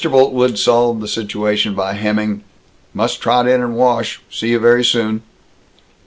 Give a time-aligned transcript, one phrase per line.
[0.09, 2.41] Boltwood solved the situation by hemming,
[2.91, 4.19] "Must trot in and wash.
[4.31, 5.21] See you very soon."